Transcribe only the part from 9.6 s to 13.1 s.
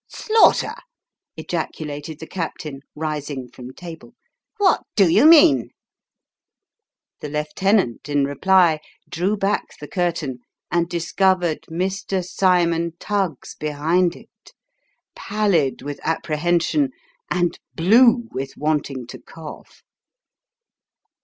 the curtain and discovered Mr. Cymon